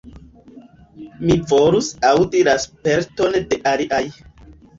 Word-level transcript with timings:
Mi 1.27 1.35
volus 1.51 1.89
aŭdi 2.13 2.41
la 2.49 2.57
sperton 2.65 3.39
de 3.53 3.61
aliaj. 3.75 4.03